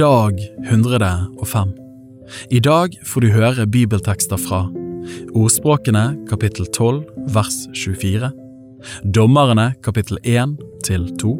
[0.00, 1.72] Dag 105
[2.48, 4.60] I dag får du høre bibeltekster fra
[5.36, 8.30] Ordspråkene kapittel 12 vers 24
[9.04, 10.54] Dommerne kapittel 1
[10.86, 11.32] til 2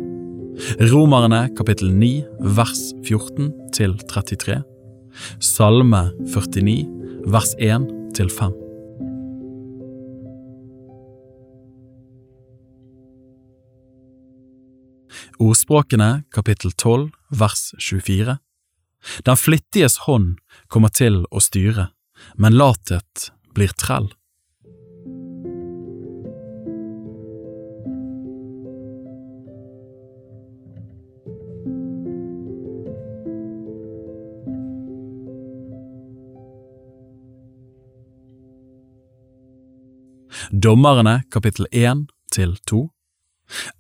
[0.91, 2.11] Romerne kapittel 9
[2.59, 3.49] vers 14
[3.79, 4.59] til 33
[5.41, 6.77] Salme 49
[7.33, 7.89] vers 1
[8.19, 8.53] til 5
[15.49, 17.09] Ordspråkene kapittel 12
[17.41, 18.37] vers 24
[19.25, 21.91] Den flittiges hånd kommer til å styre,
[22.37, 24.13] men lathet blir trell.
[40.51, 42.89] Dommerne kapittel 1 til 2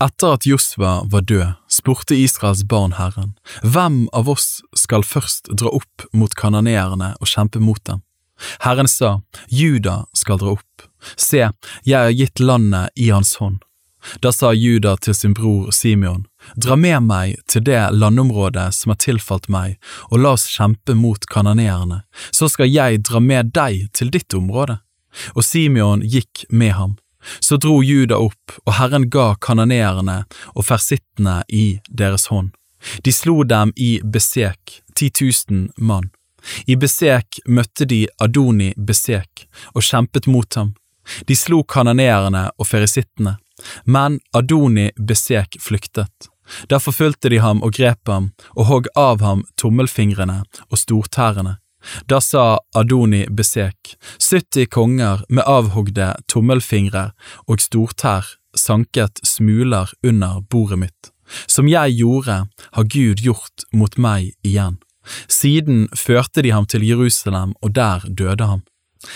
[0.02, 4.60] etter at Josva var død, spurte Israels barn Herren, hvem av oss
[4.90, 8.02] skal først dra opp mot kananeerne og kjempe mot dem?
[8.64, 9.20] Herren sa,
[9.52, 11.44] Juda skal dra opp, se,
[11.84, 13.60] jeg har gitt landet i hans hånd.
[14.24, 16.24] Da sa Juda til sin bror Simeon,
[16.56, 19.76] dra med meg til det landområdet som har tilfalt meg,
[20.08, 22.02] og la oss kjempe mot kananeerne,
[22.32, 24.80] så skal jeg dra med deg til ditt område.
[25.36, 26.96] Og Simeon gikk med ham.
[27.44, 30.22] Så dro Juda opp, og Herren ga kanonerene
[30.56, 32.56] og fersittene i deres hånd.
[33.04, 36.10] De slo dem i Besek, ti tusen mann.
[36.66, 40.74] I Besek møtte de Adoni Besek og kjempet mot ham.
[41.28, 43.36] De slo kanonerene og ferisittene,
[43.84, 46.30] men Adoni Besek flyktet.
[46.66, 51.58] Da forfulgte de ham og grep ham og hogg av ham tommelfingrene og stortærene.
[52.10, 57.10] Da sa Adoni Besek, 70 konger med avhogde tommelfingre
[57.46, 61.12] og stortær sanket smuler under bordet mitt.
[61.46, 64.78] Som jeg gjorde, har Gud gjort mot meg igjen.
[65.28, 68.62] Siden førte de ham til Jerusalem, og der døde han.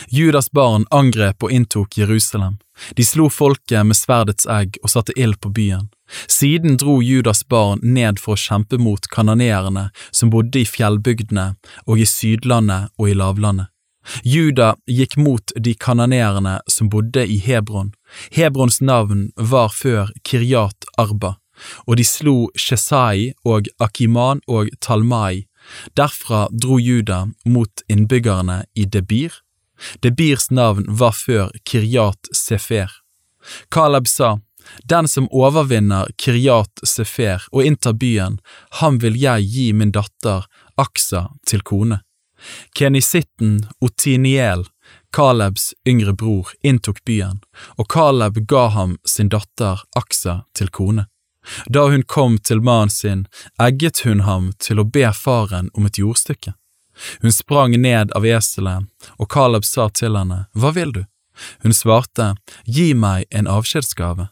[0.09, 2.57] Judas barn angrep og inntok Jerusalem.
[2.97, 5.91] De slo folket med sverdets egg og satte ild på byen.
[6.29, 11.53] Siden dro Judas barn ned for å kjempe mot kanoneerne som bodde i fjellbygdene
[11.86, 13.70] og i Sydlandet og i lavlandet.
[14.24, 17.95] Juda gikk mot de kanoneerne som bodde i Hebron.
[18.30, 21.39] Hebrons navn var før Kiryat Arba,
[21.87, 25.47] og de slo Shesai og Akiman og Talmai.
[25.97, 29.33] Derfra dro Juda mot innbyggerne i Debir.
[30.03, 32.91] Debirs navn var før Kiryat Sefer.
[33.70, 34.39] Kaleb sa,
[34.85, 38.39] den som overvinner Kiryat Sefer og inntar byen,
[38.81, 40.47] ham vil jeg gi min datter
[40.81, 42.01] Aksa til kone.
[42.77, 44.67] Kenisitten Otiniel,
[45.15, 47.41] Kalebs yngre bror, inntok byen,
[47.79, 51.07] og Kaleb ga ham sin datter Aksa til kone.
[51.66, 53.27] Da hun kom til mannen sin,
[53.60, 56.55] egget hun ham til å be faren om et jordstykke.
[57.20, 58.86] Hun sprang ned av eselet,
[59.18, 61.05] og Kaleb sa til henne, Hva vil du?
[61.62, 62.34] Hun svarte,
[62.64, 64.28] Gi meg en avskjedsgave.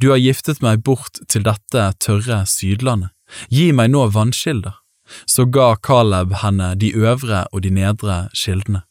[0.00, 3.12] Du har giftet meg bort til dette tørre Sydlandet,
[3.50, 4.78] gi meg nå vannkilder.
[5.26, 8.86] Så ga Kaleb henne de øvre og de nedre kildene.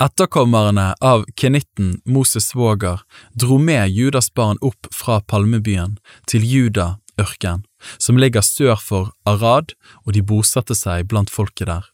[0.00, 3.00] Etterkommerne av Kenitten, Moses' svoger,
[3.34, 7.64] dro med Judas barn opp fra Palmebyen til Juda ørken,
[7.98, 9.72] som ligger sør for Arad,
[10.04, 11.84] og de bosatte seg blant folket der.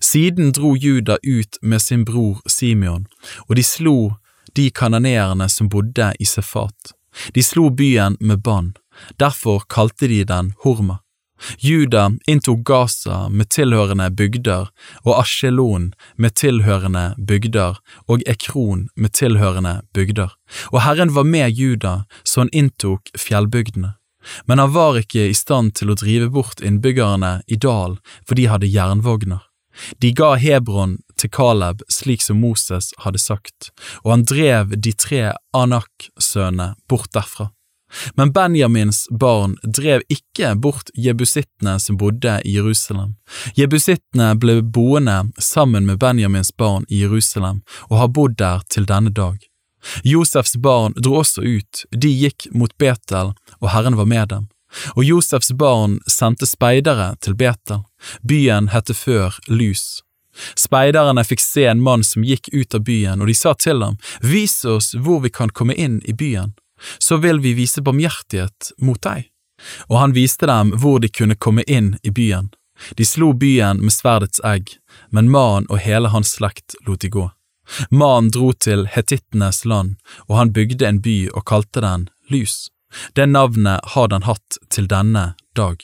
[0.00, 3.06] Siden dro Juda ut med sin bror Simeon,
[3.48, 4.14] og de slo
[4.54, 6.94] de kanoneerne som bodde i Sefat.
[7.34, 8.74] De slo byen med bann,
[9.18, 11.03] derfor kalte de den Horma.
[11.58, 14.70] Juda inntok Gaza med tilhørende bygder
[15.04, 20.30] og Asjelon med tilhørende bygder og Ekron med tilhørende bygder,
[20.72, 23.94] og Herren var med Juda så han inntok fjellbygdene.
[24.44, 28.48] Men han var ikke i stand til å drive bort innbyggerne i dalen, for de
[28.48, 29.42] hadde jernvogner.
[30.00, 33.70] De ga Hebron til Kaleb slik som Moses hadde sagt,
[34.04, 37.50] og han drev de tre Anak-sønnene bort derfra.
[38.14, 43.14] Men Benjamins barn drev ikke bort jebusittene som bodde i Jerusalem.
[43.54, 49.12] Jebusittene ble boende sammen med Benjamins barn i Jerusalem og har bodd der til denne
[49.14, 49.38] dag.
[50.02, 54.48] Josefs barn dro også ut, de gikk mot Betel, og Herren var med dem.
[54.96, 57.84] Og Josefs barn sendte speidere til Betel,
[58.22, 60.02] byen hette før Lus.
[60.58, 63.98] Speiderne fikk se en mann som gikk ut av byen, og de sa til ham,
[64.22, 66.56] Vis oss hvor vi kan komme inn i byen,
[66.98, 69.30] så vil vi vise barmhjertighet mot deg.
[69.88, 72.50] Og han viste dem hvor de kunne komme inn i byen.
[72.98, 74.76] De slo byen med sverdets egg,
[75.10, 77.28] men mannen og hele hans slekt lot de gå.
[77.90, 79.96] Mannen dro til hetittenes land,
[80.28, 82.68] og han bygde en by og kalte den Lys.
[83.12, 85.80] Det navnet har den hatt til denne dag.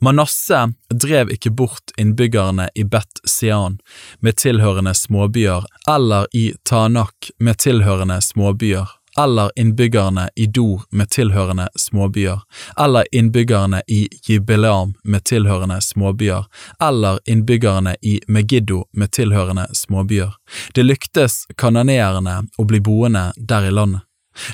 [0.00, 3.78] Manasse drev ikke bort innbyggerne i Bet Sean
[4.20, 8.88] med tilhørende småbyer, eller i Tanak med tilhørende småbyer,
[9.18, 12.40] eller innbyggerne i Dor med tilhørende småbyer,
[12.80, 16.44] eller innbyggerne i Jibileam med tilhørende småbyer,
[16.82, 20.32] eller innbyggerne i Megiddo med tilhørende småbyer.
[20.74, 24.04] Det lyktes kanoneerne å bli boende der i landet.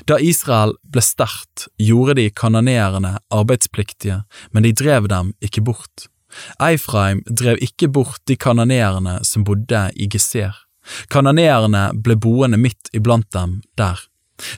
[0.09, 6.07] Da Israel ble sterkt, gjorde de kanoneerne arbeidspliktige, men de drev dem ikke bort.
[6.57, 10.57] Eifraim drev ikke bort de kanoneerne som bodde i Geser.
[11.13, 14.01] Kanoneerne ble boende midt iblant dem der.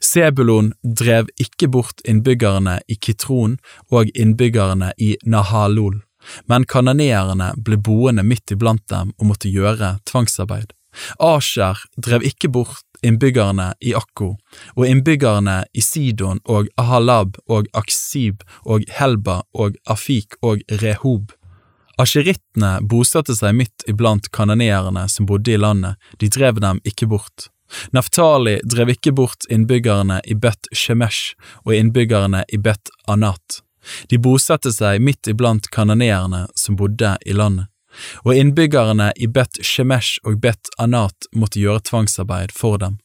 [0.02, 3.58] Sebulon drev ikke bort innbyggerne i Kitron
[3.94, 6.02] og innbyggerne i Nahalol,
[6.50, 10.74] men kananeerne ble boende midt iblant dem og måtte gjøre tvangsarbeid.
[11.22, 14.32] Asher drev ikke bort innbyggerne i Akko,
[14.76, 21.34] og innbyggerne i Sidon og Ahalab og Aksib og Helba og Afik og Rehob.
[21.98, 27.50] Asherittene bosatte seg midt iblant kananeerne som bodde i landet, de drev dem ikke bort.
[27.92, 31.36] Naftali drev ikke bort innbyggerne i Bet Shemesh
[31.66, 33.62] og innbyggerne i Bet Anat.
[34.12, 37.68] De bosatte seg midt iblant kanoneerne som bodde i landet,
[38.26, 43.00] og innbyggerne i Bet Shemesh og Bet Anat måtte gjøre tvangsarbeid for dem.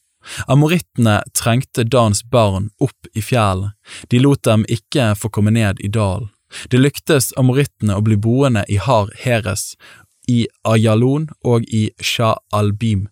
[0.47, 3.73] Amorittene trengte Dans barn opp i fjellet,
[4.07, 6.29] de lot dem ikke få komme ned i dalen.
[6.69, 9.73] Det lyktes amorittene å bli boende i Har Heres,
[10.29, 13.07] i Ayalon og i Shah al-Bim,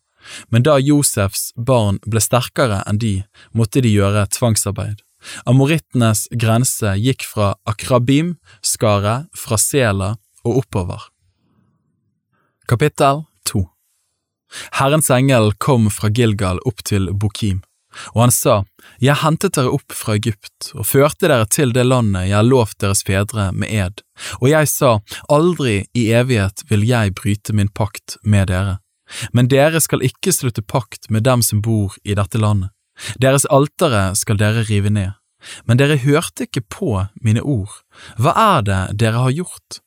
[0.50, 3.16] men da Josefs barn ble sterkere enn de,
[3.52, 5.02] måtte de gjøre tvangsarbeid.
[5.46, 8.36] Amorittenes grense gikk fra Akrabim,
[8.66, 11.10] skaret, fra Sela og oppover.
[12.68, 13.66] Kapittel 2
[14.80, 17.62] Herrens engel kom fra Gilgal opp til Bokim,
[18.14, 18.56] og han sa,
[19.00, 22.80] Jeg hentet dere opp fra Egypt og førte dere til det landet jeg har lovt
[22.84, 24.04] deres fedre med ed,
[24.40, 24.98] og jeg sa,
[25.30, 28.80] Aldri i evighet vil jeg bryte min pakt med dere.
[29.34, 32.72] Men dere skal ikke slutte pakt med dem som bor i dette landet.
[33.22, 35.18] Deres altere skal dere rive ned.
[35.66, 36.92] Men dere hørte ikke på
[37.22, 37.82] mine ord.
[38.22, 39.82] Hva er det dere har gjort?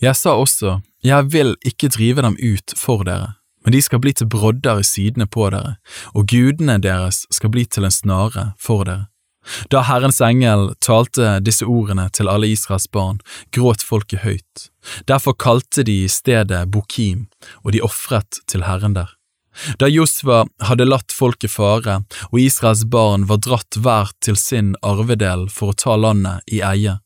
[0.00, 3.34] Jeg sa også, jeg vil ikke drive dem ut for dere,
[3.64, 5.76] men de skal bli til brodder i sidene på dere,
[6.16, 9.10] og gudene deres skal bli til en snare for dere.
[9.72, 13.20] Da Herrens engel talte disse ordene til alle Israels barn,
[13.54, 14.68] gråt folket høyt.
[15.10, 17.26] Derfor kalte de stedet Bokim,
[17.64, 19.14] og de ofret til Herren der.
[19.78, 25.48] Da Josva hadde latt folket fare, og Israels barn var dratt hver til sin arvedel
[25.50, 26.98] for å ta landet i eie,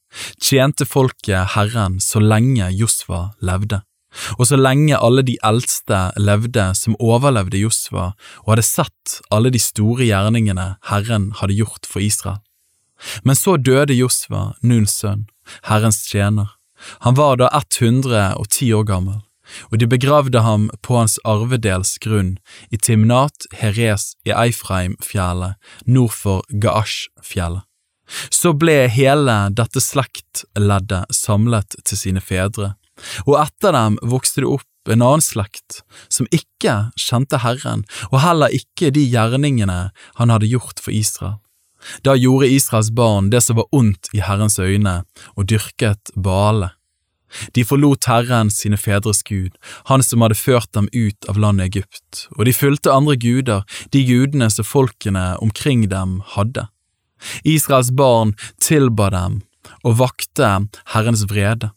[0.42, 3.80] tjente folket Herren så lenge Josva levde.
[4.38, 8.12] Og så lenge alle de eldste levde som overlevde Josva
[8.44, 12.42] og hadde sett alle de store gjerningene Herren hadde gjort for Israel.
[13.26, 15.26] Men så døde Josva, Nuns sønn,
[15.66, 16.54] Herrens tjener.
[17.06, 19.18] Han var da 110 år gammel,
[19.70, 22.36] og de begravde ham på hans arvedels grunn
[22.70, 27.66] i Timnat Heres i Eifreimfjellet nord for Gaash-fjellet.
[28.30, 32.74] Så ble hele dette slektleddet samlet til sine fedre,
[33.26, 38.54] og etter dem vokste det opp en annen slekt som ikke kjente Herren, og heller
[38.54, 41.38] ikke de gjerningene han hadde gjort for Israel.
[42.06, 45.02] Da gjorde Israels barn det som var ondt i Herrens øyne,
[45.34, 46.72] og dyrket Bale.
[47.56, 49.56] De forlot Herren sine fedres Gud,
[49.88, 54.04] han som hadde ført dem ut av landet Egypt, og de fulgte andre guder, de
[54.06, 56.68] gudene som folkene omkring dem hadde.
[57.46, 59.40] Israels barn tilba dem
[59.86, 60.50] og vakte
[60.92, 61.70] Herrens vrede.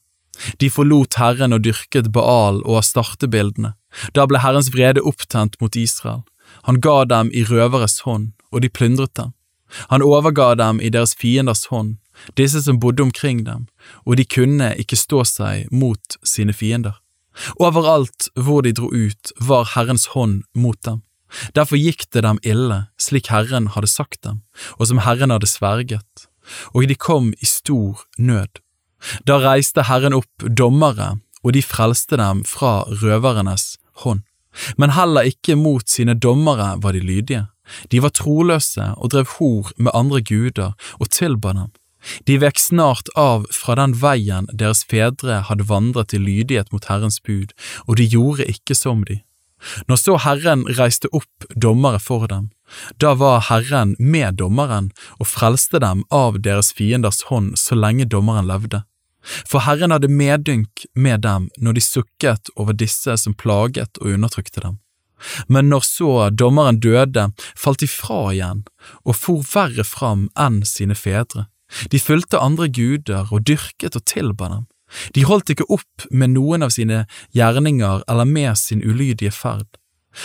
[0.60, 3.74] De forlot Herren og dyrket Baal og startebildene.
[4.16, 6.24] Da ble Herrens vrede opptent mot Israel.
[6.68, 9.34] Han ga dem i røveres hånd, og de plyndret dem.
[9.90, 11.98] Han overga dem i deres fienders hånd,
[12.40, 13.66] disse som bodde omkring dem,
[14.06, 17.00] og de kunne ikke stå seg mot sine fiender.
[17.60, 21.02] Overalt hvor de dro ut, var Herrens hånd mot dem.
[21.58, 24.44] Derfor gikk det dem ille, slik Herren hadde sagt dem,
[24.80, 26.28] og som Herren hadde sverget,
[26.72, 28.62] og de kom i stor nød.
[29.28, 34.24] Da reiste Herren opp dommere, og de frelste dem fra røvernes hånd.
[34.78, 37.46] Men heller ikke mot sine dommere var de lydige.
[37.92, 41.72] De var troløse og drev hor med andre guder og tilba dem.
[42.30, 47.18] De vek snart av fra den veien deres fedre hadde vandret i lydighet mot Herrens
[47.20, 47.54] bud,
[47.90, 49.24] og de gjorde ikke som de.
[49.90, 52.52] Når så Herren reiste opp dommere for dem,
[53.02, 58.50] da var Herren med dommeren og frelste dem av deres fienders hånd så lenge dommeren
[58.50, 58.84] levde.
[59.50, 64.62] For Herren hadde medynk med dem når de sukket over disse som plaget og undertrykte
[64.62, 64.80] dem.
[65.48, 68.66] Men når så dommeren døde, falt de fra igjen
[69.04, 71.48] og for verre fram enn sine fedre.
[71.92, 74.66] De fulgte andre guder og dyrket og tilba dem.
[75.16, 79.68] De holdt ikke opp med noen av sine gjerninger eller med sin ulydige ferd.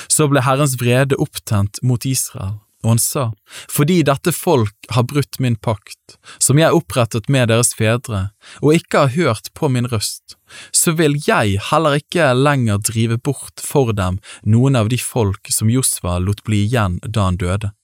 [0.09, 3.25] Så ble Herrens vrede opptent mot Israel, og han sa,
[3.69, 8.31] fordi dette folk har brutt min pakt, som jeg opprettet med deres fedre,
[8.63, 10.39] og ikke har hørt på min røst,
[10.73, 15.73] så vil jeg heller ikke lenger drive bort for dem noen av de folk som
[15.73, 17.75] Josva lot bli igjen da han døde.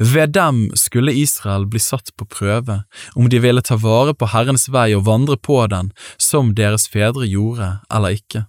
[0.00, 2.82] Ved dem skulle Israel bli satt på prøve,
[3.14, 7.28] om de ville ta vare på Herrens vei og vandre på den, som deres fedre
[7.28, 8.46] gjorde eller ikke.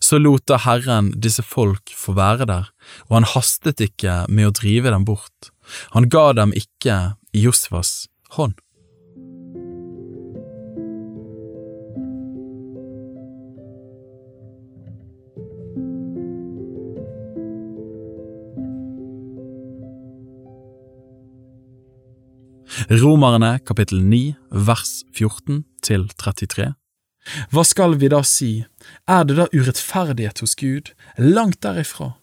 [0.00, 2.70] Så lot da Herren disse folk få være der,
[3.08, 5.50] og han hastet ikke med å drive dem bort.
[5.96, 8.04] Han ga dem ikke i Josvas
[8.36, 8.58] hånd.
[22.90, 24.34] Romerne kapittel 9
[24.66, 26.74] vers 14 til 33
[27.52, 28.64] hva skal vi da si,
[29.08, 30.92] er det da urettferdighet hos Gud?
[31.16, 32.14] Langt derifra.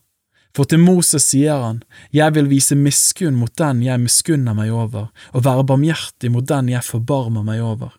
[0.56, 5.10] For til Moses sier han, Jeg vil vise miskunn mot den jeg miskunner meg over,
[5.32, 7.96] og være barmhjertig mot den jeg forbarmer meg over.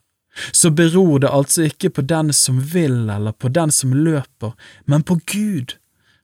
[0.53, 4.53] Så beror det altså ikke på den som vil eller på den som løper,
[4.87, 5.77] men på Gud,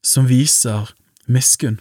[0.03, 0.95] som viser
[1.27, 1.81] miskunn.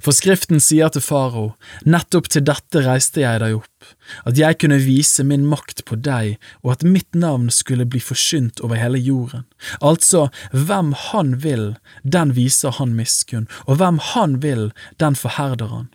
[0.00, 3.88] For Skriften sier til farao, nettopp til dette reiste jeg deg opp,
[4.24, 8.62] at jeg kunne vise min makt på deg og at mitt navn skulle bli forsynt
[8.64, 9.44] over hele jorden.
[9.84, 14.70] Altså, hvem han vil, den viser han miskunn, og hvem han vil,
[15.02, 15.92] den forherder han.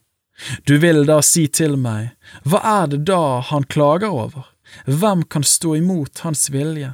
[0.64, 2.14] Du vil da si til meg,
[2.48, 4.48] hva er det da han klager over?
[4.86, 6.94] Hvem kan stå imot hans vilje?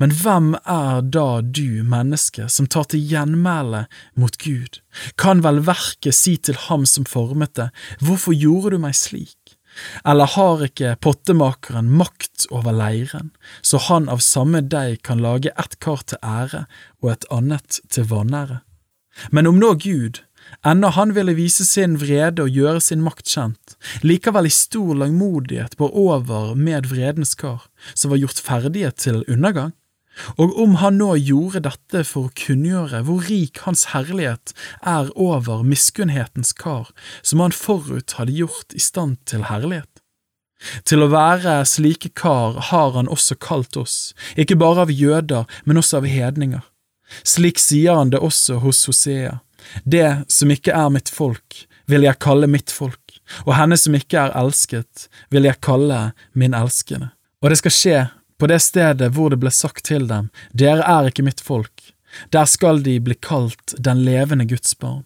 [0.00, 3.86] Men hvem er da du, menneske, som tar til gjenmæle
[4.18, 4.80] mot Gud?
[5.20, 7.70] Kan vel verket si til ham som formet det,
[8.00, 9.56] hvorfor gjorde du meg slik?
[10.04, 13.30] Eller har ikke pottemakeren makt over leiren,
[13.64, 16.66] så han av samme deig kan lage ett kar til ære
[17.00, 18.60] og et annet til vanære?
[19.30, 20.22] Men om nå Gud,
[20.66, 25.76] enda han ville vise sin vrede og gjøre sin makt kjent, likevel i stor langmodighet
[25.80, 29.72] bar over med vredens kar, som var gjort ferdige til undergang?
[30.36, 34.52] Og om han nå gjorde dette for å kunngjøre hvor rik hans herlighet
[34.84, 36.90] er over miskunnhetens kar,
[37.24, 39.88] som han forut hadde gjort i stand til herlighet?
[40.86, 45.80] Til å være slike kar har han også kalt oss, ikke bare av jøder, men
[45.80, 46.62] også av hedninger.
[47.26, 49.40] Slik sier han det også hos Hosea.
[49.84, 54.18] Det som ikke er mitt folk, vil jeg kalle mitt folk, og henne som ikke
[54.26, 57.10] er elsket, vil jeg kalle min elskede.
[57.42, 58.02] Og det skal skje
[58.38, 61.92] på det stedet hvor det ble sagt til dem, Dere er ikke mitt folk,
[62.34, 65.04] der skal de bli kalt den levende Guds barn.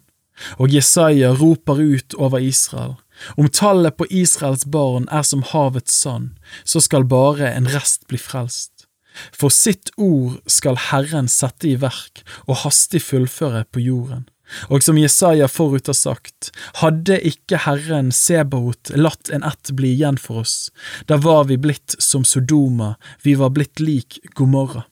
[0.61, 2.97] Og Jesaja roper ut over Israel,
[3.37, 8.19] om tallet på Israels barn er som havets sand, så skal bare en rest bli
[8.21, 8.85] frelst.
[9.33, 14.27] For sitt ord skal Herren sette i verk og hastig fullføre på jorden.
[14.71, 16.51] Og som Jesaja forut har sagt,
[16.81, 20.69] hadde ikke Herren Sebaot latt en ett bli igjen for oss,
[21.07, 24.85] da var vi blitt som Sodoma, vi var blitt lik Gomorra.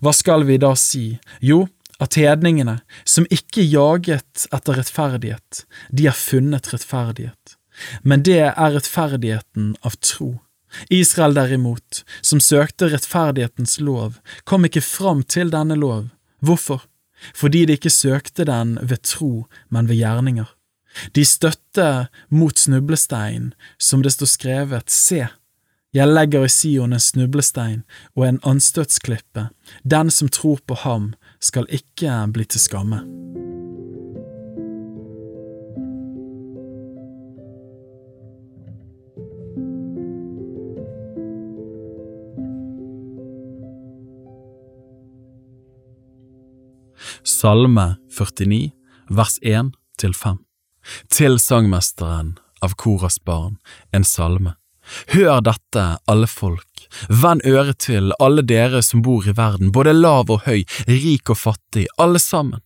[0.00, 1.18] Hva skal vi da si?
[1.44, 1.66] Jo,
[2.02, 7.58] at hedningene, som ikke jaget etter rettferdighet, de har funnet rettferdighet.
[8.02, 10.38] Men det er rettferdigheten av tro.
[10.90, 14.18] Israel derimot, som søkte rettferdighetens lov,
[14.48, 16.08] kom ikke fram til denne lov.
[16.42, 16.82] Hvorfor?
[17.34, 20.50] Fordi de ikke søkte den ved tro, men ved gjerninger.
[21.14, 25.26] De støtte mot snublestein, som det står skrevet, Se,
[25.94, 27.82] jeg legger i Sion en snublestein
[28.16, 29.48] og en anstøtsklippe,
[29.84, 33.02] den som tror på ham, skal ikke bli til skamme.
[47.24, 48.72] Salme 49,
[49.08, 50.36] vers 1 til 5
[51.08, 53.54] Til sangmesteren av Koras barn,
[53.96, 54.52] en salme.
[55.14, 60.28] Hør dette, alle folk, vend øret til, alle dere som bor i verden, både lav
[60.28, 62.60] og høy, rik og fattig, alle sammen.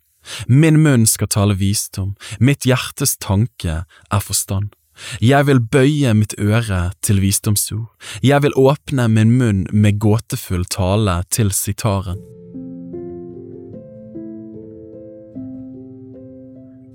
[0.50, 4.74] Min munn skal tale visdom, mitt hjertes tanke er forstand.
[5.22, 7.94] Jeg vil bøye mitt øre til visdomsord,
[8.26, 12.18] jeg vil åpne min munn med gåtefull tale til sitaren.